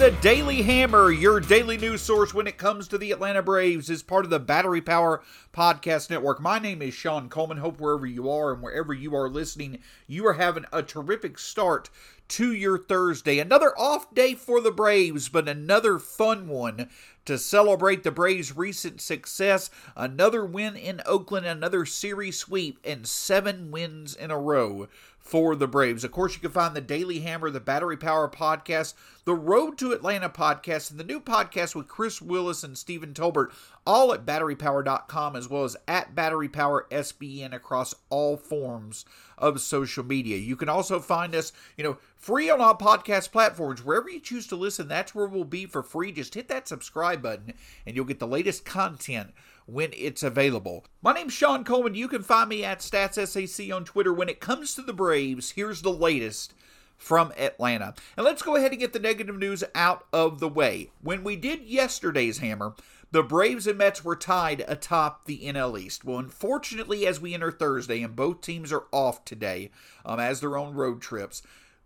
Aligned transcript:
the 0.00 0.10
Daily 0.22 0.62
Hammer, 0.62 1.10
your 1.10 1.40
daily 1.40 1.76
news 1.76 2.00
source 2.00 2.32
when 2.32 2.46
it 2.46 2.56
comes 2.56 2.88
to 2.88 2.96
the 2.96 3.12
Atlanta 3.12 3.42
Braves, 3.42 3.90
is 3.90 4.02
part 4.02 4.24
of 4.24 4.30
the 4.30 4.38
Battery 4.38 4.80
Power 4.80 5.22
Podcast 5.52 6.08
Network. 6.08 6.40
My 6.40 6.58
name 6.58 6.80
is 6.80 6.94
Sean 6.94 7.28
Coleman. 7.28 7.58
Hope 7.58 7.78
wherever 7.78 8.06
you 8.06 8.30
are 8.30 8.54
and 8.54 8.62
wherever 8.62 8.94
you 8.94 9.14
are 9.14 9.28
listening, 9.28 9.80
you 10.06 10.26
are 10.26 10.32
having 10.32 10.64
a 10.72 10.82
terrific 10.82 11.38
start 11.38 11.90
to 12.28 12.54
your 12.54 12.78
Thursday. 12.78 13.40
Another 13.40 13.78
off 13.78 14.14
day 14.14 14.34
for 14.34 14.62
the 14.62 14.70
Braves, 14.70 15.28
but 15.28 15.46
another 15.46 15.98
fun 15.98 16.48
one 16.48 16.88
to 17.26 17.36
celebrate 17.36 18.02
the 18.02 18.10
Braves' 18.10 18.56
recent 18.56 19.02
success. 19.02 19.68
Another 19.94 20.46
win 20.46 20.76
in 20.76 21.02
Oakland, 21.04 21.44
another 21.44 21.84
series 21.84 22.38
sweep, 22.38 22.78
and 22.84 23.06
seven 23.06 23.70
wins 23.70 24.14
in 24.14 24.30
a 24.30 24.38
row 24.38 24.88
for 25.20 25.54
the 25.54 25.68
Braves. 25.68 26.02
Of 26.02 26.10
course, 26.10 26.34
you 26.34 26.40
can 26.40 26.50
find 26.50 26.74
the 26.74 26.80
Daily 26.80 27.20
Hammer, 27.20 27.50
the 27.50 27.60
Battery 27.60 27.96
Power 27.96 28.28
Podcast, 28.28 28.94
the 29.24 29.34
Road 29.34 29.78
to 29.78 29.92
Atlanta 29.92 30.28
podcast, 30.28 30.90
and 30.90 30.98
the 30.98 31.04
new 31.04 31.20
podcast 31.20 31.74
with 31.74 31.86
Chris 31.86 32.20
Willis 32.20 32.64
and 32.64 32.76
Stephen 32.76 33.12
Tolbert, 33.12 33.52
all 33.86 34.12
at 34.12 34.26
batterypower.com, 34.26 35.36
as 35.36 35.48
well 35.48 35.64
as 35.64 35.76
at 35.86 36.14
Battery 36.14 36.48
Power 36.48 36.86
SBN 36.90 37.54
across 37.54 37.94
all 38.08 38.36
forms 38.36 39.04
of 39.38 39.60
social 39.60 40.04
media. 40.04 40.36
You 40.36 40.56
can 40.56 40.68
also 40.68 40.98
find 40.98 41.34
us, 41.34 41.52
you 41.76 41.84
know, 41.84 41.98
free 42.16 42.50
on 42.50 42.60
all 42.60 42.76
podcast 42.76 43.30
platforms. 43.30 43.84
Wherever 43.84 44.10
you 44.10 44.20
choose 44.20 44.46
to 44.48 44.56
listen, 44.56 44.88
that's 44.88 45.14
where 45.14 45.26
we'll 45.26 45.44
be 45.44 45.66
for 45.66 45.82
free. 45.82 46.12
Just 46.12 46.34
hit 46.34 46.48
that 46.48 46.66
subscribe 46.66 47.22
button 47.22 47.52
and 47.86 47.94
you'll 47.94 48.04
get 48.04 48.18
the 48.18 48.26
latest 48.26 48.64
content 48.64 49.30
when 49.72 49.90
it's 49.92 50.22
available. 50.22 50.84
My 51.02 51.12
name's 51.12 51.32
Sean 51.32 51.64
Coleman. 51.64 51.94
You 51.94 52.08
can 52.08 52.22
find 52.22 52.48
me 52.48 52.64
at 52.64 52.80
StatsSAC 52.80 53.74
on 53.74 53.84
Twitter. 53.84 54.12
When 54.12 54.28
it 54.28 54.40
comes 54.40 54.74
to 54.74 54.82
the 54.82 54.92
Braves, 54.92 55.52
here's 55.52 55.82
the 55.82 55.92
latest 55.92 56.54
from 56.96 57.32
Atlanta. 57.38 57.94
And 58.16 58.24
let's 58.24 58.42
go 58.42 58.56
ahead 58.56 58.72
and 58.72 58.80
get 58.80 58.92
the 58.92 58.98
negative 58.98 59.38
news 59.38 59.64
out 59.74 60.04
of 60.12 60.40
the 60.40 60.48
way. 60.48 60.90
When 61.00 61.24
we 61.24 61.36
did 61.36 61.62
yesterday's 61.62 62.38
hammer, 62.38 62.74
the 63.12 63.22
Braves 63.22 63.66
and 63.66 63.78
Mets 63.78 64.04
were 64.04 64.16
tied 64.16 64.64
atop 64.68 65.24
the 65.24 65.40
NL 65.44 65.80
East. 65.80 66.04
Well, 66.04 66.18
unfortunately, 66.18 67.06
as 67.06 67.20
we 67.20 67.34
enter 67.34 67.50
Thursday, 67.50 68.02
and 68.02 68.14
both 68.14 68.40
teams 68.40 68.72
are 68.72 68.84
off 68.92 69.24
today 69.24 69.70
um, 70.04 70.20
as 70.20 70.40
their 70.40 70.56
own 70.56 70.74
road 70.74 71.00
trips, 71.00 71.42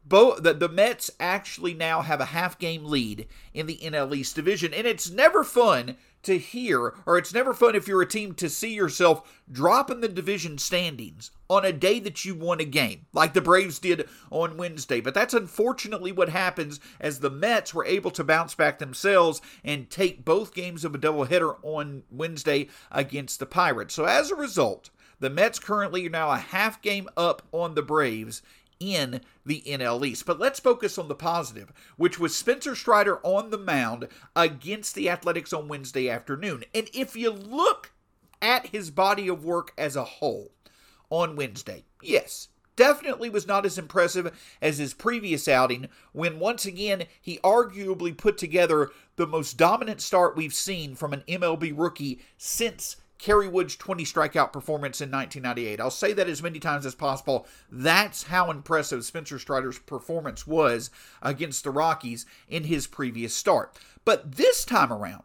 both 0.07 0.43
the, 0.43 0.53
the 0.53 0.69
Mets 0.69 1.11
actually 1.19 1.73
now 1.73 2.03
have 2.03 2.21
a 2.21 2.27
half 2.27 2.59
game 2.59 2.84
lead 2.84 3.27
in 3.55 3.67
the 3.67 3.78
NL 3.78 4.15
East 4.15 4.37
division, 4.37 4.75
and 4.75 4.87
it's 4.87 5.11
never 5.11 5.44
fun 5.44 5.97
to 6.25 6.39
hear, 6.39 6.95
or 7.07 7.17
it's 7.17 7.33
never 7.35 7.55
fun 7.55 7.75
if 7.75 7.89
you're 7.89 8.03
a 8.03 8.07
team 8.07 8.35
to 8.35 8.49
see 8.49 8.75
yourself 8.75 9.43
dropping 9.51 10.01
the 10.01 10.09
division 10.09 10.59
standings 10.59 11.31
on 11.49 11.65
a 11.65 11.73
day 11.73 12.01
that 12.01 12.25
you 12.25 12.35
won 12.35 12.61
a 12.61 12.65
game, 12.65 13.07
like 13.12 13.35
the 13.35 13.41
Braves 13.41 13.79
did 13.79 14.09
on 14.31 14.57
Wednesday. 14.57 15.01
But 15.01 15.15
that's 15.15 15.35
unfortunately 15.35 16.12
what 16.12 16.29
happens 16.31 16.81
as 17.01 17.21
the 17.21 17.31
Mets 17.31 17.75
were 17.75 17.85
able 17.85 18.11
to 18.12 18.25
bounce 18.25 18.55
back 18.55 18.79
themselves 18.79 19.41
and 19.62 19.91
take 19.91 20.25
both 20.25 20.55
games 20.55 20.85
of 20.85 20.95
a 20.95 20.99
doubleheader 20.99 21.57
on 21.62 22.03
Wednesday 22.11 22.69
against 22.91 23.39
the 23.39 23.47
Pirates. 23.47 23.95
So 23.95 24.05
as 24.05 24.31
a 24.31 24.37
result, 24.37 24.91
the 25.21 25.31
Mets 25.31 25.59
currently 25.59 26.06
are 26.06 26.11
now 26.11 26.31
a 26.31 26.37
half 26.37 26.83
game 26.83 27.09
up 27.17 27.43
on 27.53 27.75
the 27.75 27.83
Braves 27.83 28.43
in 28.81 29.21
the 29.45 29.62
NL 29.67 30.07
East. 30.07 30.27
But 30.27 30.39
let's 30.39 30.61
focus 30.61 30.99
on 30.99 31.09
the 31.09 31.15
positive, 31.15 31.73
which 31.97 32.19
was 32.19 32.37
Spencer 32.37 32.75
Strider 32.75 33.19
on 33.23 33.51
the 33.51 33.59
mound 33.59 34.09
against 34.35 34.95
the 34.95 35.09
Athletics 35.09 35.53
on 35.53 35.69
Wednesday 35.69 36.09
afternoon. 36.09 36.65
And 36.75 36.89
if 36.93 37.17
you 37.17 37.31
look 37.31 37.93
at 38.41 38.69
his 38.69 38.91
body 38.91 39.29
of 39.29 39.45
work 39.45 39.73
as 39.79 39.97
a 39.97 40.05
whole 40.05 40.53
on 41.11 41.37
Wednesday, 41.37 41.85
yes, 42.03 42.49
definitely 42.77 43.31
was 43.31 43.47
not 43.47 43.65
as 43.65 43.79
impressive 43.79 44.37
as 44.61 44.79
his 44.79 44.95
previous 44.95 45.49
outing 45.49 45.89
when 46.12 46.39
once 46.39 46.67
again 46.67 47.05
he 47.21 47.39
arguably 47.39 48.17
put 48.17 48.37
together 48.39 48.91
the 49.17 49.27
most 49.27 49.56
dominant 49.56 50.01
start 50.01 50.37
we've 50.37 50.55
seen 50.55 50.95
from 50.95 51.12
an 51.12 51.23
MLB 51.29 51.73
rookie 51.77 52.21
since 52.37 52.97
Kerry 53.25 53.49
Wood's 53.49 53.75
20 53.75 54.05
strikeout 54.05 54.53
performance 54.53 55.01
in 55.01 55.11
1998. 55.11 55.81
I'll 55.81 55.91
say 55.91 56.12
that 56.12 56.29
as 56.29 56.43
many 56.43 56.59
times 56.59 56.85
as 56.85 56.95
possible. 56.95 57.47
That's 57.73 58.25
how 58.25 58.51
impressive 58.51 59.03
Spencer 59.03 59.39
Strider's 59.39 59.79
performance 59.79 60.47
was 60.47 60.91
against 61.23 61.65
the 61.65 61.71
Rockies 61.71 62.27
in 62.51 62.65
his 62.65 62.87
previous 62.87 63.35
start. 63.35 63.75
But 64.05 64.33
this 64.33 64.67
time 64.67 64.93
around, 64.93 65.23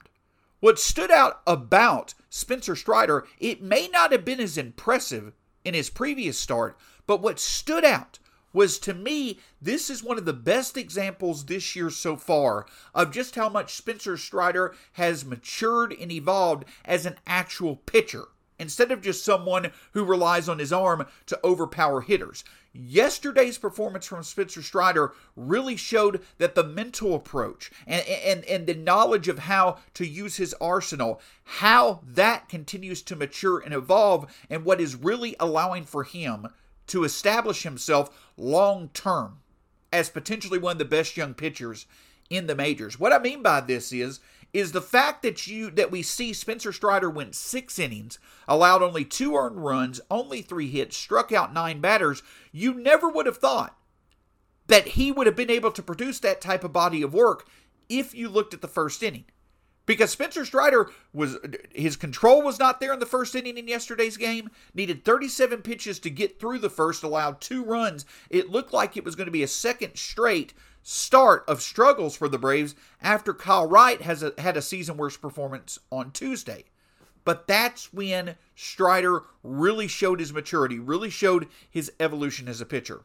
what 0.62 0.80
stood 0.80 1.12
out 1.12 1.42
about 1.46 2.14
Spencer 2.30 2.78
Strider, 2.78 3.28
it 3.38 3.62
may 3.62 3.90
not 3.90 4.14
have 4.14 4.24
been 4.24 4.40
as 4.40 4.58
impressive 4.58 5.34
in 5.66 5.74
his 5.74 5.90
previous 5.90 6.40
start, 6.40 6.78
but 7.06 7.20
what 7.22 7.38
stood 7.38 7.84
out 7.84 8.18
was 8.54 8.80
to 8.80 8.94
me, 8.94 9.40
this 9.62 9.90
is 9.90 10.04
one 10.04 10.18
of 10.18 10.26
the 10.26 10.34
best 10.34 10.78
examples 10.78 11.46
this 11.46 11.76
year 11.76 11.90
so 11.90 12.16
far 12.16 12.66
of 12.94 13.12
just 13.12 13.36
how 13.36 13.50
much 13.50 13.76
Spencer 13.76 14.18
Strider 14.18 14.76
has 14.94 15.26
matured 15.26 15.94
and 15.94 16.12
evolved 16.12 16.66
as 16.86 17.06
an 17.06 17.16
actual 17.28 17.76
pitcher 17.76 18.28
instead 18.60 18.92
of 18.92 19.02
just 19.02 19.24
someone 19.24 19.72
who 19.94 20.04
relies 20.04 20.50
on 20.50 20.60
his 20.60 20.74
arm 20.74 21.06
to 21.26 21.40
overpower 21.44 22.02
hitters. 22.02 22.44
Yesterday's 22.74 23.58
performance 23.58 24.06
from 24.06 24.22
Spencer 24.22 24.62
Strider 24.62 25.14
really 25.36 25.76
showed 25.76 26.22
that 26.38 26.54
the 26.54 26.64
mental 26.64 27.16
approach 27.16 27.72
and, 27.88 28.06
and, 28.08 28.46
and 28.46 28.68
the 28.68 28.76
knowledge 28.76 29.28
of 29.28 29.40
how 29.40 29.78
to 29.96 30.06
use 30.06 30.36
his 30.38 30.54
arsenal, 30.62 31.20
how 31.44 32.02
that 32.06 32.48
continues 32.48 33.02
to 33.04 33.16
mature 33.16 33.60
and 33.60 33.74
evolve, 33.74 34.32
and 34.50 34.66
what 34.66 34.82
is 34.82 34.96
really 34.96 35.36
allowing 35.40 35.84
for 35.84 36.04
him 36.04 36.48
to 36.90 37.04
establish 37.04 37.64
himself 37.64 38.10
long 38.38 38.90
term 38.94 39.40
as 39.92 40.10
potentially 40.10 40.60
one 40.60 40.74
of 40.74 40.80
the 40.80 40.86
best 40.86 41.18
young 41.18 41.34
pitchers 41.34 41.86
in 42.30 42.48
the 42.48 42.56
majors. 42.56 43.00
What 43.00 43.14
I 43.14 43.20
mean 43.20 43.42
by 43.42 43.62
this 43.62 43.92
is 43.92 44.20
is 44.52 44.72
the 44.72 44.82
fact 44.82 45.22
that 45.22 45.46
you 45.48 45.70
that 45.72 45.92
we 45.92 46.02
see 46.02 46.34
Spencer 46.34 46.72
Strider 46.74 47.10
went 47.10 47.36
6 47.36 47.80
innings, 47.80 48.18
allowed 48.48 48.82
only 48.82 49.06
2 49.06 49.36
earned 49.36 49.64
runs, 49.64 50.02
only 50.10 50.42
3 50.42 50.70
hits, 50.70 50.98
struck 50.98 51.32
out 51.32 51.54
9 51.54 51.80
batters, 51.80 52.24
you 52.52 52.74
never 52.74 53.10
would 53.10 53.28
have 53.28 53.38
thought 53.38 53.78
that 54.68 54.90
he 54.90 55.12
would 55.12 55.28
have 55.28 55.36
been 55.36 55.52
able 55.52 55.72
to 55.72 55.84
produce 55.84 56.20
that 56.20 56.42
type 56.42 56.64
of 56.64 56.74
body 56.74 57.02
of 57.02 57.14
work 57.14 57.48
if 57.90 58.14
you 58.14 58.30
looked 58.30 58.54
at 58.54 58.62
the 58.62 58.68
first 58.68 59.04
inning 59.04 59.26
because 59.90 60.12
Spencer 60.12 60.46
Strider 60.46 60.92
was 61.14 61.40
his 61.74 61.96
control 61.96 62.44
was 62.44 62.60
not 62.60 62.80
there 62.80 62.94
in 62.94 63.00
the 63.00 63.08
first 63.08 63.34
inning 63.34 63.58
in 63.58 63.68
yesterday's 63.68 64.18
game. 64.18 64.52
Needed 64.76 65.04
37 65.04 65.64
pitches 65.64 65.98
to 66.02 66.12
get 66.12 66.40
through 66.40 66.60
the 66.60 66.70
first, 66.70 67.02
allowed 67.02 67.42
two 67.42 67.64
runs. 67.64 68.06
It 68.30 68.52
looked 68.52 68.72
like 68.72 68.96
it 68.96 69.04
was 69.04 69.16
going 69.16 69.26
to 69.26 69.32
be 69.32 69.42
a 69.42 69.48
second 69.48 69.96
straight 69.96 70.54
start 70.84 71.44
of 71.48 71.64
struggles 71.64 72.16
for 72.16 72.30
the 72.30 72.38
Braves 72.38 72.76
after 73.02 73.34
Kyle 73.34 73.68
Wright 73.68 74.00
has 74.04 74.22
a, 74.22 74.32
had 74.38 74.56
a 74.56 74.62
season 74.62 74.96
worst 74.96 75.24
performance 75.24 75.80
on 75.92 76.12
Tuesday. 76.12 76.66
But 77.26 77.48
that's 77.48 77.92
when 77.92 78.36
Strider 78.56 79.24
really 79.42 79.88
showed 79.88 80.20
his 80.20 80.32
maturity, 80.32 80.78
really 80.78 81.10
showed 81.10 81.48
his 81.68 81.92
evolution 82.00 82.48
as 82.48 82.62
a 82.62 82.66
pitcher. 82.68 83.02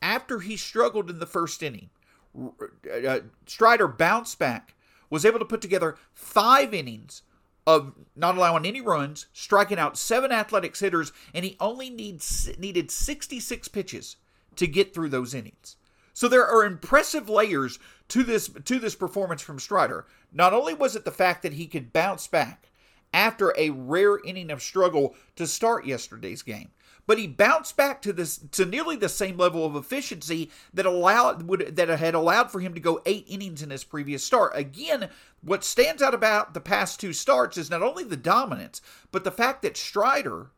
After 0.00 0.38
he 0.38 0.56
struggled 0.56 1.10
in 1.10 1.18
the 1.18 1.26
first 1.26 1.64
inning, 1.64 1.90
uh, 2.38 3.18
Strider 3.44 3.88
bounced 3.88 4.38
back 4.38 4.76
was 5.10 5.24
able 5.24 5.38
to 5.38 5.44
put 5.44 5.60
together 5.60 5.96
five 6.12 6.74
innings 6.74 7.22
of 7.66 7.92
not 8.16 8.36
allowing 8.36 8.64
any 8.64 8.80
runs, 8.80 9.26
striking 9.32 9.78
out 9.78 9.98
seven 9.98 10.32
athletics 10.32 10.80
hitters, 10.80 11.12
and 11.34 11.44
he 11.44 11.56
only 11.60 11.90
needs 11.90 12.50
needed 12.58 12.90
66 12.90 13.68
pitches 13.68 14.16
to 14.56 14.66
get 14.66 14.94
through 14.94 15.10
those 15.10 15.34
innings. 15.34 15.76
So 16.14 16.28
there 16.28 16.46
are 16.46 16.64
impressive 16.64 17.28
layers 17.28 17.78
to 18.08 18.24
this 18.24 18.48
to 18.48 18.78
this 18.78 18.94
performance 18.94 19.42
from 19.42 19.58
Strider. 19.58 20.06
Not 20.32 20.52
only 20.52 20.74
was 20.74 20.96
it 20.96 21.04
the 21.04 21.10
fact 21.10 21.42
that 21.42 21.52
he 21.52 21.66
could 21.66 21.92
bounce 21.92 22.26
back 22.26 22.70
after 23.12 23.54
a 23.56 23.70
rare 23.70 24.18
inning 24.24 24.50
of 24.50 24.62
struggle 24.62 25.14
to 25.36 25.46
start 25.46 25.86
yesterday's 25.86 26.42
game 26.42 26.70
but 27.08 27.18
he 27.18 27.26
bounced 27.26 27.74
back 27.74 28.02
to 28.02 28.12
this 28.12 28.38
to 28.52 28.66
nearly 28.66 28.94
the 28.94 29.08
same 29.08 29.38
level 29.38 29.64
of 29.64 29.74
efficiency 29.74 30.50
that 30.74 30.84
allowed 30.84 31.44
would 31.44 31.74
that 31.74 31.88
had 31.88 32.14
allowed 32.14 32.52
for 32.52 32.60
him 32.60 32.74
to 32.74 32.80
go 32.80 33.00
eight 33.06 33.24
innings 33.26 33.62
in 33.62 33.70
his 33.70 33.82
previous 33.82 34.22
start. 34.22 34.52
Again, 34.54 35.08
what 35.40 35.64
stands 35.64 36.02
out 36.02 36.12
about 36.12 36.52
the 36.52 36.60
past 36.60 37.00
two 37.00 37.14
starts 37.14 37.56
is 37.56 37.70
not 37.70 37.82
only 37.82 38.04
the 38.04 38.14
dominance, 38.14 38.82
but 39.10 39.24
the 39.24 39.30
fact 39.30 39.62
that 39.62 39.78
Strider 39.78 40.50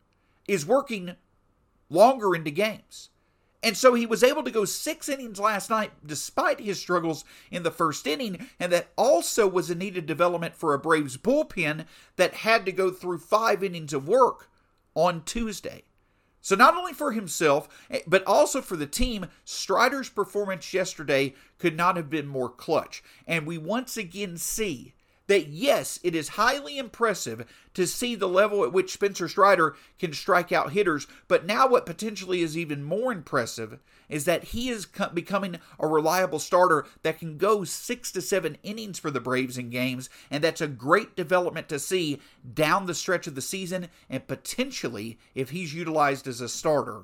is 0.45 0.65
working 0.65 1.15
longer 1.89 2.35
into 2.35 2.51
games. 2.51 3.11
And 3.63 3.77
so 3.77 3.93
he 3.93 4.05
was 4.05 4.21
able 4.21 4.43
to 4.43 4.51
go 4.51 4.65
six 4.65 5.07
innings 5.07 5.39
last 5.39 5.69
night 5.69 5.91
despite 6.05 6.59
his 6.59 6.81
struggles 6.81 7.23
in 7.49 7.63
the 7.63 7.71
first 7.71 8.05
inning. 8.05 8.49
And 8.59 8.73
that 8.73 8.89
also 8.97 9.47
was 9.47 9.69
a 9.69 9.75
needed 9.75 10.05
development 10.05 10.55
for 10.55 10.73
a 10.73 10.79
Braves 10.79 11.15
bullpen 11.15 11.85
that 12.17 12.33
had 12.33 12.65
to 12.65 12.73
go 12.73 12.91
through 12.91 13.19
five 13.19 13.63
innings 13.63 13.93
of 13.93 14.09
work 14.09 14.49
on 14.95 15.23
Tuesday. 15.23 15.83
So, 16.41 16.55
not 16.55 16.75
only 16.75 16.93
for 16.93 17.11
himself, 17.11 17.69
eh, 17.89 17.99
but 18.07 18.25
also 18.25 18.61
for 18.61 18.75
the 18.75 18.87
team, 18.87 19.27
Strider's 19.45 20.09
performance 20.09 20.73
yesterday 20.73 21.35
could 21.59 21.77
not 21.77 21.95
have 21.95 22.09
been 22.09 22.27
more 22.27 22.49
clutch. 22.49 23.03
And 23.27 23.45
we 23.45 23.57
once 23.57 23.95
again 23.95 24.37
see 24.37 24.95
that 25.31 25.47
yes, 25.47 25.97
it 26.03 26.13
is 26.13 26.27
highly 26.27 26.77
impressive 26.77 27.45
to 27.73 27.87
see 27.87 28.15
the 28.15 28.27
level 28.27 28.65
at 28.65 28.73
which 28.73 28.91
Spencer 28.91 29.29
Strider 29.29 29.77
can 29.97 30.11
strike 30.11 30.51
out 30.51 30.73
hitters, 30.73 31.07
but 31.29 31.45
now 31.45 31.69
what 31.69 31.85
potentially 31.85 32.41
is 32.41 32.57
even 32.57 32.83
more 32.83 33.13
impressive 33.13 33.79
is 34.09 34.25
that 34.25 34.43
he 34.43 34.67
is 34.67 34.85
becoming 35.13 35.57
a 35.79 35.87
reliable 35.87 36.37
starter 36.37 36.85
that 37.03 37.17
can 37.17 37.37
go 37.37 37.63
six 37.63 38.11
to 38.11 38.21
seven 38.21 38.57
innings 38.61 38.99
for 38.99 39.09
the 39.09 39.21
Braves 39.21 39.57
in 39.57 39.69
games, 39.69 40.09
and 40.29 40.43
that's 40.43 40.59
a 40.59 40.67
great 40.67 41.15
development 41.15 41.69
to 41.69 41.79
see 41.79 42.19
down 42.53 42.85
the 42.85 42.93
stretch 42.93 43.25
of 43.25 43.35
the 43.35 43.41
season 43.41 43.87
and 44.09 44.27
potentially 44.27 45.17
if 45.33 45.51
he's 45.51 45.73
utilized 45.73 46.27
as 46.27 46.41
a 46.41 46.49
starter 46.49 47.03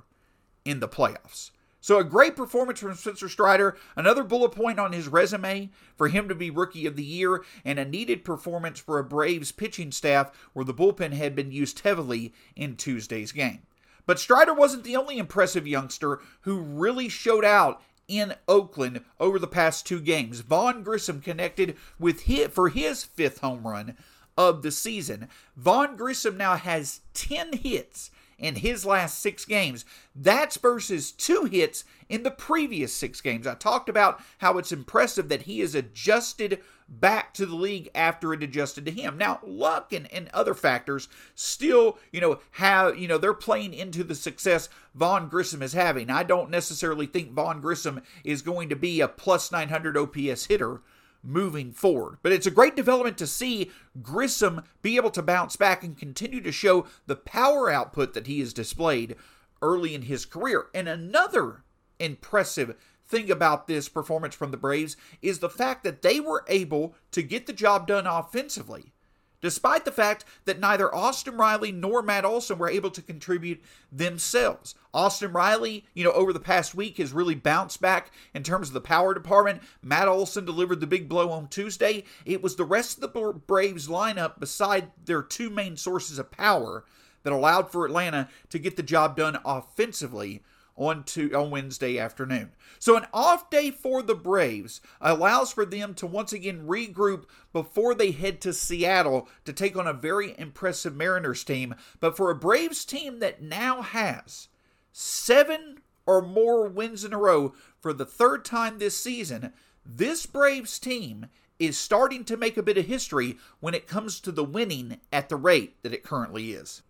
in 0.66 0.82
the 0.82 0.90
playoffs. 0.90 1.52
So, 1.80 2.00
a 2.00 2.04
great 2.04 2.36
performance 2.36 2.80
from 2.80 2.96
Spencer 2.96 3.30
Strider, 3.30 3.78
another 3.96 4.24
bullet 4.24 4.50
point 4.50 4.80
on 4.80 4.94
his 4.94 5.08
resume 5.08 5.70
for 5.96 6.08
him 6.08 6.28
to 6.28 6.36
be 6.36 6.50
Rookie 6.50 6.88
of 6.88 6.96
the 6.96 7.04
Year, 7.04 7.44
and 7.64 7.78
a 7.78 7.86
needed 7.86 8.26
performance 8.26 8.80
for 8.80 9.00
a 9.00 9.04
Braves 9.04 9.52
pitching 9.52 9.92
staff 9.92 10.32
where 10.54 10.66
the 10.66 10.74
bullpen 10.74 11.14
had 11.14 11.36
been 11.36 11.52
used 11.52 11.80
heavily 11.80 12.34
in 12.56 12.76
Tuesday's 12.76 13.32
game. 13.32 13.60
But 14.06 14.20
Strider 14.20 14.54
wasn't 14.54 14.86
the 14.86 14.96
only 14.96 15.18
impressive 15.18 15.68
youngster 15.68 16.20
who 16.42 16.60
really 16.60 17.10
showed 17.10 17.46
out 17.46 17.82
in 18.08 18.36
Oakland 18.48 19.02
over 19.20 19.38
the 19.38 19.48
past 19.48 19.86
two 19.86 20.00
games. 20.00 20.40
Vaughn 20.40 20.82
Grissom 20.82 21.22
connected 21.22 21.76
with 22.00 22.22
hit 22.22 22.54
for 22.54 22.70
his 22.70 23.04
fifth 23.04 23.40
home 23.40 23.68
run 23.68 23.98
of 24.38 24.62
the 24.62 24.72
season. 24.72 25.28
Vaughn 25.56 25.96
Grissom 25.98 26.38
now 26.38 26.56
has 26.56 27.02
10 27.14 27.54
hits 27.54 28.12
in 28.38 28.56
his 28.56 28.86
last 28.86 29.20
six 29.20 29.46
games. 29.46 29.86
That's 30.16 30.58
versus 30.58 31.12
two 31.12 31.46
hits 31.46 31.84
in 32.10 32.24
the 32.24 32.32
previous 32.32 32.94
six 32.94 33.22
games. 33.22 33.48
I 33.48 33.56
talked 33.56 33.90
about 33.90 34.22
how 34.40 34.58
it's 34.58 34.72
impressive 34.72 35.30
that 35.30 35.44
he 35.44 35.60
has 35.60 35.76
adjusted 35.76 36.62
back 36.90 37.34
to 37.34 37.46
the 37.46 37.56
league 37.56 37.90
after 37.94 38.34
it 38.34 38.44
adjusted 38.44 38.86
to 38.86 38.92
him. 38.92 39.18
Now, 39.18 39.40
luck 39.44 39.92
and, 39.92 40.12
and 40.12 40.30
other 40.34 40.54
factors 40.54 41.10
still, 41.36 41.98
you 42.12 42.22
know, 42.22 42.40
have, 42.52 42.98
you 42.98 43.08
know, 43.08 43.18
they're 43.18 43.34
playing 43.34 43.74
into 43.74 44.04
the 44.04 44.16
success 44.16 44.70
Vaughn 44.96 45.28
Grissom 45.28 45.62
is 45.62 45.74
having. 45.74 46.10
I 46.10 46.24
don't 46.24 46.50
necessarily 46.50 47.06
think 47.06 47.32
Vaughn 47.32 47.60
Grissom 47.60 48.02
is 48.24 48.42
going 48.42 48.70
to 48.70 48.76
be 48.76 49.02
a 49.02 49.08
plus 49.08 49.52
900 49.52 49.98
OPS 49.98 50.46
hitter 50.46 50.82
moving 51.28 51.72
forward. 51.72 52.18
But 52.24 52.32
it's 52.32 52.48
a 52.48 52.52
great 52.52 52.76
development 52.76 53.18
to 53.20 53.28
see 53.28 53.72
Grissom 54.02 54.64
be 54.82 54.96
able 54.96 55.12
to 55.12 55.22
bounce 55.22 55.56
back 55.56 55.84
and 55.84 55.98
continue 55.98 56.42
to 56.42 56.52
show 56.52 56.88
the 57.06 57.16
power 57.16 57.70
output 57.70 58.14
that 58.14 58.28
he 58.28 58.40
has 58.40 58.54
displayed 58.54 59.16
early 59.62 59.94
in 59.94 60.04
his 60.04 60.26
career. 60.26 60.68
And 60.74 60.88
another 60.88 61.64
impressive 62.00 62.76
thing 63.06 63.30
about 63.30 63.68
this 63.68 63.90
performance 63.90 64.36
from 64.36 64.52
the 64.52 64.58
Braves 64.58 64.98
is 65.22 65.40
the 65.40 65.50
fact 65.50 65.84
that 65.84 66.02
they 66.02 66.20
were 66.20 66.46
able 66.48 66.96
to 67.12 67.22
get 67.22 67.46
the 67.46 67.54
job 67.54 67.88
done 67.88 68.08
offensively 68.08 68.94
despite 69.42 69.86
the 69.86 69.92
fact 69.92 70.26
that 70.46 70.60
neither 70.60 70.94
Austin 70.94 71.38
Riley 71.38 71.72
nor 71.72 72.02
Matt 72.02 72.26
Olson 72.26 72.58
were 72.58 72.70
able 72.70 72.90
to 72.92 73.02
contribute 73.02 73.62
themselves. 73.92 74.76
Austin 74.94 75.32
Riley, 75.32 75.86
you 75.94 76.04
know, 76.04 76.12
over 76.12 76.34
the 76.34 76.40
past 76.40 76.74
week 76.74 76.98
has 76.98 77.14
really 77.14 77.36
bounced 77.36 77.82
back 77.82 78.12
in 78.34 78.44
terms 78.44 78.70
of 78.70 78.74
the 78.74 78.82
power 78.82 79.14
department. 79.14 79.62
Matt 79.82 80.08
Olson 80.08 80.46
delivered 80.46 80.80
the 80.80 80.88
big 80.88 81.08
blow 81.08 81.30
on 81.30 81.48
Tuesday. 81.48 82.04
It 82.26 82.42
was 82.42 82.56
the 82.56 82.66
rest 82.66 82.98
of 82.98 83.14
the 83.14 83.34
Braves 83.34 83.88
lineup, 83.88 84.40
beside 84.40 84.92
their 85.06 85.22
two 85.22 85.50
main 85.50 85.78
sources 85.78 86.18
of 86.18 86.32
power, 86.32 86.84
that 87.24 87.34
allowed 87.34 87.72
for 87.72 87.86
Atlanta 87.86 88.30
to 88.50 88.60
get 88.60 88.76
the 88.78 88.84
job 88.84 89.18
done 89.18 89.38
offensively 89.46 90.42
on 90.78 91.04
to 91.04 91.34
on 91.34 91.50
Wednesday 91.50 92.00
afternoon. 92.00 92.52
So 92.80 92.96
an 92.96 93.08
off 93.14 93.50
day 93.50 93.72
for 93.72 94.02
the 94.02 94.16
Braves 94.16 94.80
allows 95.02 95.52
for 95.52 95.66
them 95.66 95.94
to 95.96 96.08
once 96.08 96.32
again 96.32 96.68
regroup 96.68 97.26
before 97.52 97.96
they 97.96 98.12
head 98.12 98.40
to 98.42 98.54
Seattle 98.54 99.28
to 99.46 99.52
take 99.52 99.76
on 99.76 99.88
a 99.88 99.94
very 99.94 100.36
impressive 100.38 100.96
Mariners 100.96 101.44
team, 101.44 101.76
but 102.00 102.16
for 102.16 102.30
a 102.30 102.36
Braves 102.36 102.86
team 102.86 103.20
that 103.20 103.42
now 103.42 103.82
has 103.82 104.48
7 104.92 105.80
or 106.06 106.22
more 106.22 106.68
wins 106.68 107.04
in 107.04 107.14
a 107.14 107.18
row 107.18 107.54
for 107.80 107.92
the 107.92 108.06
third 108.06 108.46
time 108.46 108.78
this 108.78 108.96
season, 108.98 109.52
this 109.86 110.26
Braves 110.26 110.80
team 110.80 111.28
is 111.60 111.78
starting 111.78 112.24
to 112.26 112.38
make 112.38 112.56
a 112.56 112.64
bit 112.64 112.78
of 112.78 112.86
history 112.86 113.38
when 113.60 113.74
it 113.74 113.88
comes 113.88 114.20
to 114.20 114.32
the 114.32 114.44
winning 114.44 115.00
at 115.12 115.28
the 115.30 115.36
rate 115.36 115.82
that 115.82 115.94
it 115.94 116.04
currently 116.04 116.52
is. 116.52 116.84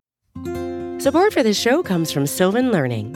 Support 1.02 1.32
for 1.32 1.44
this 1.44 1.58
show 1.58 1.84
comes 1.84 2.12
from 2.12 2.28
Sylvan 2.28 2.72
Learning. 2.72 3.16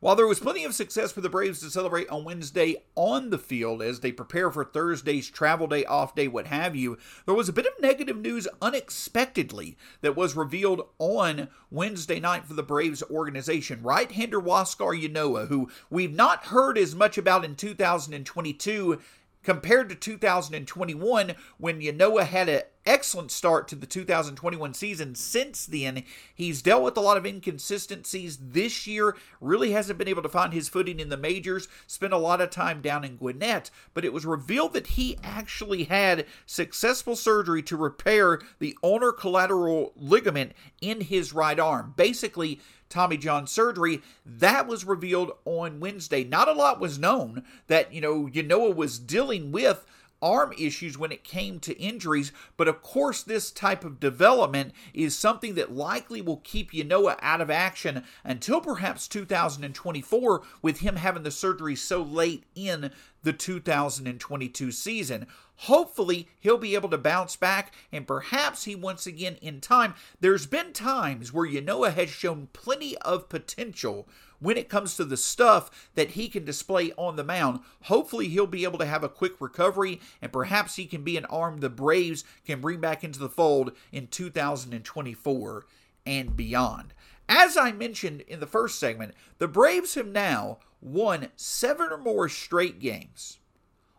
While 0.00 0.14
there 0.14 0.28
was 0.28 0.38
plenty 0.38 0.64
of 0.64 0.76
success 0.76 1.10
for 1.10 1.22
the 1.22 1.28
Braves 1.28 1.58
to 1.58 1.70
celebrate 1.70 2.08
on 2.08 2.22
Wednesday 2.22 2.84
on 2.94 3.30
the 3.30 3.38
field 3.38 3.82
as 3.82 3.98
they 3.98 4.12
prepare 4.12 4.48
for 4.48 4.64
Thursday's 4.64 5.28
travel 5.28 5.66
day, 5.66 5.84
off 5.84 6.14
day, 6.14 6.28
what 6.28 6.46
have 6.46 6.76
you, 6.76 6.98
there 7.26 7.34
was 7.34 7.48
a 7.48 7.52
bit 7.52 7.66
of 7.66 7.72
negative 7.80 8.16
news 8.16 8.46
unexpectedly 8.62 9.76
that 10.02 10.14
was 10.14 10.36
revealed 10.36 10.86
on 11.00 11.48
Wednesday 11.72 12.20
night 12.20 12.44
for 12.44 12.54
the 12.54 12.62
Braves 12.62 13.02
organization. 13.10 13.82
Right 13.82 14.12
hander 14.12 14.40
Huascar 14.40 14.94
Ynoa, 14.96 15.48
who 15.48 15.68
we've 15.90 16.14
not 16.14 16.46
heard 16.46 16.78
as 16.78 16.94
much 16.94 17.18
about 17.18 17.44
in 17.44 17.56
2022 17.56 19.00
compared 19.48 19.88
to 19.88 19.94
2021 19.94 21.34
when 21.56 21.80
Ynoa 21.80 22.26
had 22.26 22.50
an 22.50 22.60
excellent 22.84 23.30
start 23.30 23.66
to 23.66 23.74
the 23.74 23.86
2021 23.86 24.74
season. 24.74 25.14
Since 25.14 25.64
then, 25.64 26.02
he's 26.34 26.60
dealt 26.60 26.82
with 26.82 26.98
a 26.98 27.00
lot 27.00 27.16
of 27.16 27.24
inconsistencies 27.24 28.36
this 28.42 28.86
year, 28.86 29.16
really 29.40 29.70
hasn't 29.70 29.98
been 29.98 30.06
able 30.06 30.20
to 30.20 30.28
find 30.28 30.52
his 30.52 30.68
footing 30.68 31.00
in 31.00 31.08
the 31.08 31.16
majors, 31.16 31.66
spent 31.86 32.12
a 32.12 32.18
lot 32.18 32.42
of 32.42 32.50
time 32.50 32.82
down 32.82 33.04
in 33.04 33.16
Gwinnett, 33.16 33.70
but 33.94 34.04
it 34.04 34.12
was 34.12 34.26
revealed 34.26 34.74
that 34.74 34.88
he 34.88 35.16
actually 35.24 35.84
had 35.84 36.26
successful 36.44 37.16
surgery 37.16 37.62
to 37.62 37.76
repair 37.78 38.42
the 38.58 38.76
ulnar 38.82 39.12
collateral 39.12 39.94
ligament 39.96 40.52
in 40.82 41.00
his 41.00 41.32
right 41.32 41.58
arm. 41.58 41.94
Basically, 41.96 42.60
Tommy 42.88 43.16
John 43.16 43.46
surgery. 43.46 44.02
That 44.24 44.66
was 44.66 44.84
revealed 44.84 45.32
on 45.44 45.80
Wednesday. 45.80 46.24
Not 46.24 46.48
a 46.48 46.52
lot 46.52 46.80
was 46.80 46.98
known 46.98 47.44
that, 47.66 47.92
you 47.92 48.00
know, 48.00 48.26
Ynoa 48.26 48.74
was 48.74 48.98
dealing 48.98 49.52
with 49.52 49.86
arm 50.20 50.52
issues 50.58 50.98
when 50.98 51.12
it 51.12 51.24
came 51.24 51.60
to 51.60 51.78
injuries. 51.78 52.32
But 52.56 52.68
of 52.68 52.82
course, 52.82 53.22
this 53.22 53.50
type 53.50 53.84
of 53.84 54.00
development 54.00 54.72
is 54.92 55.16
something 55.16 55.54
that 55.54 55.72
likely 55.72 56.20
will 56.20 56.38
keep 56.38 56.72
Ynoa 56.72 57.18
out 57.22 57.40
of 57.40 57.50
action 57.50 58.04
until 58.24 58.60
perhaps 58.60 59.08
2024, 59.08 60.42
with 60.62 60.80
him 60.80 60.96
having 60.96 61.22
the 61.22 61.30
surgery 61.30 61.76
so 61.76 62.02
late 62.02 62.44
in 62.54 62.90
the 63.22 63.32
2022 63.32 64.72
season. 64.72 65.26
Hopefully, 65.62 66.28
he'll 66.38 66.56
be 66.56 66.76
able 66.76 66.88
to 66.88 66.96
bounce 66.96 67.34
back 67.34 67.74
and 67.90 68.06
perhaps 68.06 68.62
he 68.62 68.76
once 68.76 69.08
again 69.08 69.36
in 69.42 69.60
time. 69.60 69.94
There's 70.20 70.46
been 70.46 70.72
times 70.72 71.32
where 71.32 71.48
Ynoa 71.48 71.94
has 71.94 72.08
shown 72.10 72.48
plenty 72.52 72.96
of 72.98 73.28
potential 73.28 74.08
when 74.38 74.56
it 74.56 74.68
comes 74.68 74.96
to 74.96 75.04
the 75.04 75.16
stuff 75.16 75.90
that 75.96 76.12
he 76.12 76.28
can 76.28 76.44
display 76.44 76.92
on 76.96 77.16
the 77.16 77.24
mound. 77.24 77.58
Hopefully, 77.82 78.28
he'll 78.28 78.46
be 78.46 78.62
able 78.62 78.78
to 78.78 78.86
have 78.86 79.02
a 79.02 79.08
quick 79.08 79.32
recovery 79.40 80.00
and 80.22 80.32
perhaps 80.32 80.76
he 80.76 80.86
can 80.86 81.02
be 81.02 81.16
an 81.16 81.24
arm 81.24 81.58
the 81.58 81.68
Braves 81.68 82.22
can 82.46 82.60
bring 82.60 82.78
back 82.78 83.02
into 83.02 83.18
the 83.18 83.28
fold 83.28 83.72
in 83.90 84.06
2024 84.06 85.66
and 86.06 86.36
beyond. 86.36 86.94
As 87.28 87.56
I 87.56 87.72
mentioned 87.72 88.20
in 88.22 88.38
the 88.38 88.46
first 88.46 88.78
segment, 88.78 89.12
the 89.38 89.48
Braves 89.48 89.96
have 89.96 90.06
now 90.06 90.58
won 90.80 91.30
seven 91.34 91.88
or 91.90 91.98
more 91.98 92.28
straight 92.28 92.78
games 92.78 93.38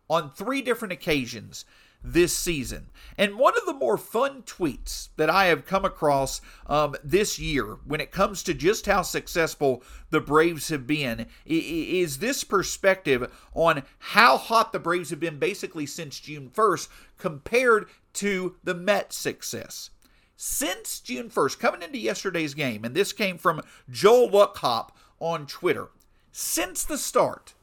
on 0.10 0.32
three 0.32 0.62
different 0.62 0.92
occasions 0.92 1.66
this 2.04 2.36
season. 2.36 2.90
And 3.18 3.38
one 3.38 3.54
of 3.58 3.66
the 3.66 3.74
more 3.74 3.98
fun 3.98 4.44
tweets 4.44 5.10
that 5.18 5.30
I 5.30 5.46
have 5.46 5.66
come 5.66 5.84
across 5.84 6.40
um, 6.68 6.96
this 7.04 7.38
year 7.38 7.78
when 7.86 8.00
it 8.00 8.12
comes 8.12 8.42
to 8.44 8.54
just 8.54 8.86
how 8.86 9.02
successful 9.02 9.84
the 10.10 10.22
Braves 10.22 10.70
have 10.70 10.88
been 10.88 11.26
is 11.46 12.20
this 12.20 12.44
perspective 12.44 13.30
on 13.54 13.84
how 14.00 14.38
hot 14.38 14.72
the 14.72 14.80
Braves 14.80 15.10
have 15.10 15.20
been 15.20 15.40
basically 15.40 15.86
since 15.86 16.20
June 16.20 16.50
1st 16.50 16.88
compared 17.18 17.88
to 18.14 18.56
the 18.64 18.76
Mets' 18.76 19.18
success. 19.18 19.90
Since 20.38 21.02
June 21.02 21.30
1st, 21.30 21.60
coming 21.60 21.82
into 21.82 21.98
yesterday's 21.98 22.54
game, 22.54 22.86
and 22.86 22.96
this 22.96 23.12
came 23.12 23.38
from 23.38 23.62
Joel 23.90 24.30
Luckhaupt 24.30 24.92
on 25.20 25.46
Twitter, 25.46 25.90
since 26.32 26.86
the 26.86 26.98
start 26.98 27.56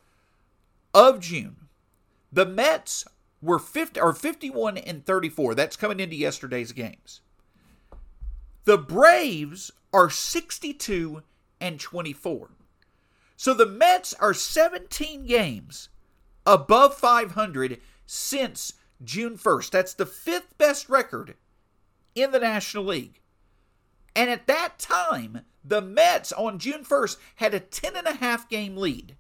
of 0.93 1.21
June, 1.21 1.66
the 2.33 2.47
Mets 2.47 3.07
were 3.43 3.59
50 3.59 4.01
or 4.01 4.13
51 4.13 4.79
and 4.79 5.05
34. 5.05 5.55
That's 5.55 5.77
coming 5.77 6.01
into 6.01 6.17
yesterday's 6.17 6.73
games. 6.73 7.21
The 8.65 8.79
Braves 8.79 9.71
are 9.93 10.11
62 10.11 11.23
and 11.61 11.79
24. 11.79 12.51
So 13.37 13.55
the 13.55 13.67
Mets 13.67 14.15
are 14.15 14.35
17 14.35 15.27
games 15.27 15.89
above 16.45 16.97
500 16.97 17.81
since 18.07 18.75
June 19.05 19.37
1st. 19.37 19.71
That's 19.71 19.95
the 19.95 20.07
fifth 20.07 20.57
best 20.59 20.89
record 20.89 21.35
in 22.15 22.31
the 22.31 22.39
National 22.39 22.85
League. 22.85 23.21
And 24.15 24.31
at 24.31 24.47
that 24.47 24.79
time, 24.79 25.43
the 25.63 25.83
Mets 25.83 26.33
on 26.33 26.59
June 26.59 26.85
1st 26.85 27.19
had 27.37 27.53
a 27.53 27.61
10 27.61 27.97
and 27.97 28.07
a 28.07 28.15
half 28.15 28.49
game 28.49 28.77
lead 28.77 29.17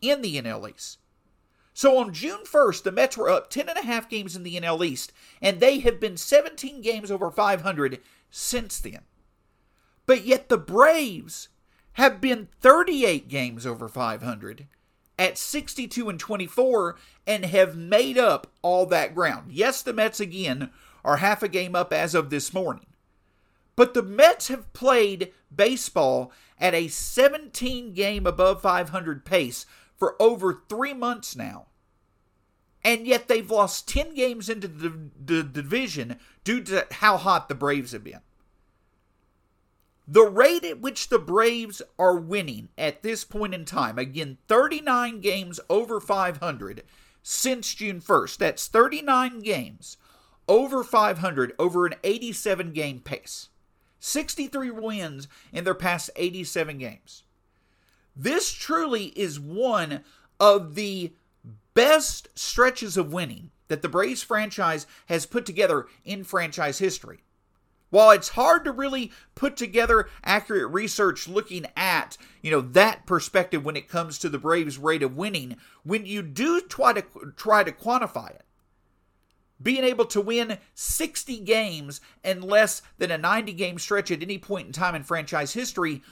in 0.00 0.22
the 0.22 0.40
NL 0.40 0.74
East. 0.74 0.99
So 1.80 1.96
on 1.96 2.12
June 2.12 2.40
1st, 2.44 2.82
the 2.82 2.92
Mets 2.92 3.16
were 3.16 3.30
up 3.30 3.48
10 3.48 3.70
and 3.70 3.78
a 3.78 3.86
half 3.86 4.06
games 4.06 4.36
in 4.36 4.42
the 4.42 4.60
NL 4.60 4.84
East, 4.84 5.14
and 5.40 5.60
they 5.60 5.78
have 5.78 5.98
been 5.98 6.18
17 6.18 6.82
games 6.82 7.10
over 7.10 7.30
500 7.30 8.00
since 8.28 8.78
then. 8.80 9.00
But 10.04 10.26
yet 10.26 10.50
the 10.50 10.58
Braves 10.58 11.48
have 11.94 12.20
been 12.20 12.48
38 12.60 13.28
games 13.28 13.64
over 13.64 13.88
500 13.88 14.66
at 15.18 15.38
62 15.38 16.10
and 16.10 16.20
24 16.20 16.96
and 17.26 17.46
have 17.46 17.78
made 17.78 18.18
up 18.18 18.48
all 18.60 18.84
that 18.84 19.14
ground. 19.14 19.50
Yes, 19.50 19.80
the 19.80 19.94
Mets 19.94 20.20
again 20.20 20.68
are 21.02 21.16
half 21.16 21.42
a 21.42 21.48
game 21.48 21.74
up 21.74 21.94
as 21.94 22.14
of 22.14 22.28
this 22.28 22.52
morning. 22.52 22.88
But 23.74 23.94
the 23.94 24.02
Mets 24.02 24.48
have 24.48 24.70
played 24.74 25.32
baseball 25.50 26.30
at 26.58 26.74
a 26.74 26.88
17 26.88 27.94
game 27.94 28.26
above 28.26 28.60
500 28.60 29.24
pace 29.24 29.64
for 29.96 30.20
over 30.20 30.62
three 30.68 30.92
months 30.92 31.34
now. 31.34 31.68
And 32.82 33.06
yet 33.06 33.28
they've 33.28 33.50
lost 33.50 33.88
10 33.88 34.14
games 34.14 34.48
into 34.48 34.66
the, 34.66 35.10
the, 35.22 35.42
division 35.42 36.16
due 36.44 36.62
to 36.64 36.86
how 36.90 37.18
hot 37.18 37.48
the 37.48 37.54
Braves 37.54 37.92
have 37.92 38.04
been. 38.04 38.20
The 40.08 40.24
rate 40.24 40.64
at 40.64 40.80
which 40.80 41.08
the 41.08 41.18
Braves 41.18 41.82
are 41.98 42.16
winning 42.16 42.70
at 42.78 43.02
this 43.02 43.22
point 43.22 43.54
in 43.54 43.64
time, 43.64 43.98
again, 43.98 44.38
39 44.48 45.20
games 45.20 45.60
over 45.68 46.00
500 46.00 46.82
since 47.22 47.74
June 47.74 48.00
1st. 48.00 48.38
That's 48.38 48.66
39 48.66 49.40
games 49.40 49.98
over 50.48 50.82
500 50.82 51.52
over 51.58 51.86
an 51.86 51.94
87 52.02 52.72
game 52.72 53.00
pace. 53.00 53.50
63 54.00 54.70
wins 54.70 55.28
in 55.52 55.64
their 55.64 55.74
past 55.74 56.10
87 56.16 56.78
games. 56.78 57.22
This 58.16 58.50
truly 58.50 59.06
is 59.16 59.38
one 59.38 60.02
of 60.40 60.74
the 60.74 61.12
best 61.80 62.28
stretches 62.34 62.98
of 62.98 63.10
winning 63.10 63.50
that 63.68 63.80
the 63.80 63.88
Braves 63.88 64.22
franchise 64.22 64.86
has 65.06 65.24
put 65.24 65.46
together 65.46 65.86
in 66.04 66.24
franchise 66.24 66.78
history. 66.78 67.20
While 67.88 68.10
it's 68.10 68.28
hard 68.28 68.66
to 68.66 68.70
really 68.70 69.12
put 69.34 69.56
together 69.56 70.10
accurate 70.22 70.70
research 70.70 71.26
looking 71.26 71.64
at, 71.74 72.18
you 72.42 72.50
know, 72.50 72.60
that 72.60 73.06
perspective 73.06 73.64
when 73.64 73.76
it 73.76 73.88
comes 73.88 74.18
to 74.18 74.28
the 74.28 74.38
Braves 74.38 74.76
rate 74.76 75.02
of 75.02 75.16
winning, 75.16 75.56
when 75.82 76.04
you 76.04 76.20
do 76.20 76.60
try 76.60 76.92
to 76.92 77.02
try 77.34 77.64
to 77.64 77.72
quantify 77.72 78.28
it, 78.28 78.44
being 79.62 79.82
able 79.82 80.04
to 80.04 80.20
win 80.20 80.58
60 80.74 81.38
games 81.40 82.02
in 82.22 82.42
less 82.42 82.82
than 82.98 83.10
a 83.10 83.16
90 83.16 83.54
game 83.54 83.78
stretch 83.78 84.10
at 84.10 84.20
any 84.20 84.36
point 84.36 84.66
in 84.66 84.72
time 84.74 84.94
in 84.94 85.02
franchise 85.02 85.54
history 85.54 86.02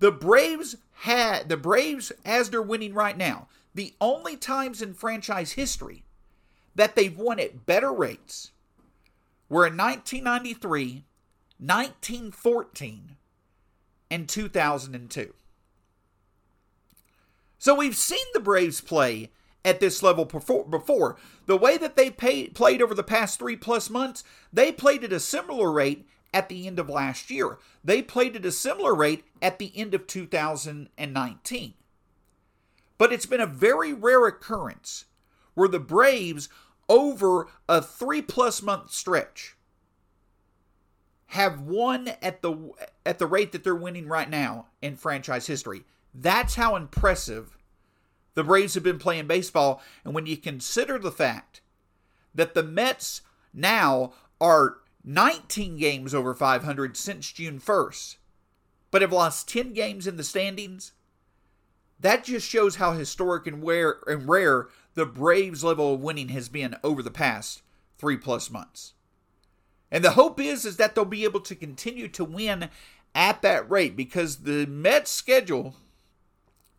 the 0.00 0.10
Braves 0.10 0.76
had 0.92 1.48
the 1.48 1.56
Braves 1.56 2.10
as 2.24 2.50
they're 2.50 2.60
winning 2.60 2.94
right 2.94 3.16
now. 3.16 3.48
The 3.74 3.94
only 4.00 4.36
times 4.36 4.82
in 4.82 4.94
franchise 4.94 5.52
history 5.52 6.04
that 6.74 6.96
they've 6.96 7.16
won 7.16 7.38
at 7.38 7.66
better 7.66 7.92
rates 7.92 8.52
were 9.48 9.66
in 9.66 9.76
1993, 9.76 11.04
1914, 11.58 13.16
and 14.10 14.28
2002. 14.28 15.34
So 17.58 17.74
we've 17.74 17.96
seen 17.96 18.24
the 18.32 18.40
Braves 18.40 18.80
play 18.80 19.30
at 19.64 19.80
this 19.80 20.02
level 20.02 20.24
before. 20.24 21.16
The 21.46 21.56
way 21.56 21.76
that 21.76 21.96
they 21.96 22.10
pay, 22.10 22.48
played 22.48 22.80
over 22.80 22.94
the 22.94 23.02
past 23.02 23.38
three 23.38 23.56
plus 23.56 23.90
months, 23.90 24.24
they 24.52 24.72
played 24.72 25.04
at 25.04 25.12
a 25.12 25.20
similar 25.20 25.70
rate 25.70 26.08
at 26.32 26.48
the 26.48 26.66
end 26.66 26.78
of 26.78 26.88
last 26.88 27.30
year. 27.30 27.58
They 27.84 28.02
played 28.02 28.36
at 28.36 28.46
a 28.46 28.52
similar 28.52 28.94
rate 28.94 29.24
at 29.42 29.58
the 29.58 29.76
end 29.76 29.94
of 29.94 30.06
2019. 30.06 31.74
But 33.00 33.14
it's 33.14 33.24
been 33.24 33.40
a 33.40 33.46
very 33.46 33.94
rare 33.94 34.26
occurrence 34.26 35.06
where 35.54 35.68
the 35.68 35.80
Braves, 35.80 36.50
over 36.86 37.48
a 37.66 37.80
three 37.80 38.20
plus 38.20 38.60
month 38.60 38.92
stretch, 38.92 39.56
have 41.28 41.62
won 41.62 42.08
at 42.20 42.42
the 42.42 42.72
at 43.06 43.18
the 43.18 43.26
rate 43.26 43.52
that 43.52 43.64
they're 43.64 43.74
winning 43.74 44.06
right 44.06 44.28
now 44.28 44.66
in 44.82 44.96
franchise 44.96 45.46
history. 45.46 45.84
That's 46.12 46.56
how 46.56 46.76
impressive 46.76 47.56
the 48.34 48.44
Braves 48.44 48.74
have 48.74 48.82
been 48.82 48.98
playing 48.98 49.28
baseball. 49.28 49.80
And 50.04 50.12
when 50.12 50.26
you 50.26 50.36
consider 50.36 50.98
the 50.98 51.10
fact 51.10 51.62
that 52.34 52.52
the 52.52 52.62
Mets 52.62 53.22
now 53.54 54.12
are 54.38 54.76
19 55.04 55.78
games 55.78 56.14
over 56.14 56.34
500 56.34 56.98
since 56.98 57.32
June 57.32 57.60
1st, 57.60 58.16
but 58.90 59.00
have 59.00 59.10
lost 59.10 59.48
10 59.48 59.72
games 59.72 60.06
in 60.06 60.18
the 60.18 60.22
standings. 60.22 60.92
That 62.00 62.24
just 62.24 62.48
shows 62.48 62.76
how 62.76 62.92
historic 62.92 63.46
and 63.46 63.64
rare, 63.64 63.98
and 64.06 64.28
rare 64.28 64.68
the 64.94 65.06
Braves' 65.06 65.62
level 65.62 65.94
of 65.94 66.00
winning 66.00 66.30
has 66.30 66.48
been 66.48 66.76
over 66.82 67.02
the 67.02 67.10
past 67.10 67.62
three 67.98 68.16
plus 68.16 68.50
months. 68.50 68.94
And 69.90 70.04
the 70.04 70.12
hope 70.12 70.40
is 70.40 70.64
is 70.64 70.76
that 70.76 70.94
they'll 70.94 71.04
be 71.04 71.24
able 71.24 71.40
to 71.40 71.54
continue 71.54 72.08
to 72.08 72.24
win 72.24 72.70
at 73.14 73.42
that 73.42 73.68
rate 73.70 73.96
because 73.96 74.38
the 74.38 74.66
Mets' 74.66 75.10
schedule 75.10 75.74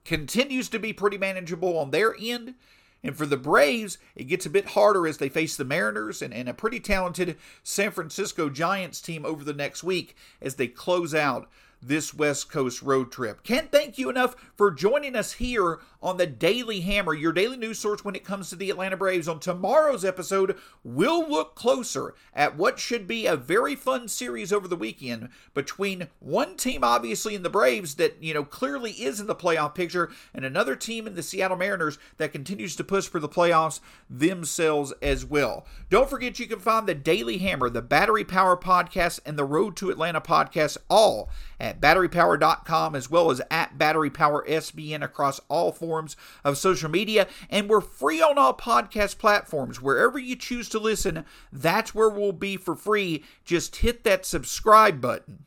continues 0.05 0.69
to 0.69 0.79
be 0.79 0.93
pretty 0.93 1.17
manageable 1.17 1.77
on 1.77 1.91
their 1.91 2.15
end. 2.19 2.55
And 3.03 3.17
for 3.17 3.25
the 3.25 3.37
Braves, 3.37 3.97
it 4.15 4.25
gets 4.25 4.45
a 4.45 4.49
bit 4.49 4.67
harder 4.67 5.07
as 5.07 5.17
they 5.17 5.29
face 5.29 5.55
the 5.55 5.65
Mariners 5.65 6.21
and, 6.21 6.33
and 6.33 6.47
a 6.47 6.53
pretty 6.53 6.79
talented 6.79 7.35
San 7.63 7.91
Francisco 7.91 8.49
Giants 8.49 9.01
team 9.01 9.25
over 9.25 9.43
the 9.43 9.53
next 9.53 9.83
week 9.83 10.15
as 10.41 10.55
they 10.55 10.67
close 10.67 11.13
out 11.13 11.49
this 11.81 12.13
West 12.13 12.51
Coast 12.51 12.81
road 12.81 13.11
trip. 13.11 13.43
Can't 13.43 13.71
thank 13.71 13.97
you 13.97 14.09
enough 14.09 14.35
for 14.55 14.71
joining 14.71 15.15
us 15.15 15.33
here 15.33 15.79
on 16.01 16.17
the 16.17 16.27
Daily 16.27 16.81
Hammer, 16.81 17.13
your 17.13 17.31
daily 17.31 17.57
news 17.57 17.79
source 17.79 18.03
when 18.03 18.15
it 18.15 18.23
comes 18.23 18.49
to 18.49 18.55
the 18.55 18.69
Atlanta 18.69 18.97
Braves. 18.97 19.27
On 19.27 19.39
tomorrow's 19.39 20.03
episode, 20.03 20.57
we'll 20.83 21.29
look 21.29 21.53
closer 21.55 22.15
at 22.33 22.57
what 22.57 22.79
should 22.79 23.07
be 23.07 23.27
a 23.27 23.35
very 23.35 23.75
fun 23.75 24.07
series 24.07 24.51
over 24.51 24.67
the 24.67 24.75
weekend 24.75 25.29
between 25.53 26.07
one 26.19 26.55
team, 26.57 26.83
obviously, 26.83 27.35
in 27.35 27.43
the 27.43 27.49
Braves 27.49 27.95
that, 27.95 28.21
you 28.21 28.33
know, 28.33 28.43
clearly 28.43 28.91
is 28.91 29.19
in 29.19 29.27
the 29.27 29.35
playoff 29.35 29.75
picture, 29.75 30.11
and 30.33 30.43
another 30.43 30.75
team 30.75 31.05
in 31.05 31.15
the 31.15 31.23
Seattle 31.23 31.57
Mariners 31.57 31.99
that 32.17 32.31
continues 32.31 32.75
to 32.75 32.83
push 32.83 33.07
for 33.07 33.19
the 33.19 33.29
playoffs 33.29 33.79
themselves 34.09 34.93
as 35.01 35.23
well. 35.23 35.65
Don't 35.89 36.09
forget 36.09 36.39
you 36.39 36.47
can 36.47 36.59
find 36.59 36.87
the 36.87 36.95
Daily 36.95 37.37
Hammer, 37.37 37.69
the 37.69 37.81
Battery 37.81 38.23
Power 38.23 38.57
Podcast, 38.57 39.19
and 39.25 39.37
the 39.37 39.45
Road 39.45 39.75
to 39.77 39.91
Atlanta 39.91 40.21
podcast 40.21 40.77
all 40.89 41.29
at 41.59 41.70
batterypower.com 41.79 42.95
as 42.95 43.09
well 43.09 43.31
as 43.31 43.41
at 43.49 43.77
batterypowersbn 43.77 45.03
across 45.03 45.39
all 45.47 45.71
forms 45.71 46.17
of 46.43 46.57
social 46.57 46.89
media. 46.89 47.27
And 47.49 47.69
we're 47.69 47.81
free 47.81 48.21
on 48.21 48.37
all 48.37 48.53
podcast 48.53 49.17
platforms. 49.17 49.81
Wherever 49.81 50.19
you 50.19 50.35
choose 50.35 50.67
to 50.69 50.79
listen, 50.79 51.25
that's 51.51 51.95
where 51.95 52.09
we'll 52.09 52.31
be 52.31 52.57
for 52.57 52.75
free. 52.75 53.23
Just 53.45 53.77
hit 53.77 54.03
that 54.03 54.25
subscribe 54.25 54.99
button 54.99 55.45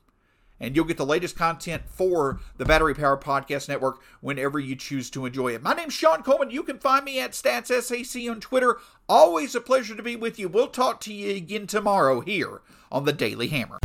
and 0.61 0.75
you'll 0.75 0.85
get 0.85 0.97
the 0.97 1.07
latest 1.07 1.37
content 1.37 1.83
for 1.87 2.41
the 2.57 2.65
Battery 2.65 2.95
Power 2.95 3.17
Podcast 3.17 3.69
Network 3.69 4.01
whenever 4.21 4.59
you 4.59 4.77
choose 4.77 5.11
to 5.11 5.27
enjoy 5.27 5.55
it. 5.55 5.63
My 5.63 5.75
name's 5.75 5.95
Sean 5.95 6.23
Coleman. 6.23 6.51
You 6.51 6.63
can 6.63 6.79
find 6.79 7.05
me 7.05 7.21
at 7.21 7.33
StatsSAC 7.33 8.31
on 8.31 8.41
Twitter. 8.41 8.79
Always 9.09 9.55
a 9.55 9.61
pleasure 9.61 9.95
to 9.95 10.03
be 10.03 10.17
with 10.17 10.39
you. 10.39 10.49
We'll 10.49 10.69
talk 10.69 11.01
to 11.01 11.13
you 11.13 11.37
again 11.37 11.67
tomorrow 11.67 12.21
here 12.21 12.63
on 12.91 13.05
the 13.05 13.13
Daily 13.13 13.49
Hammer. 13.49 13.79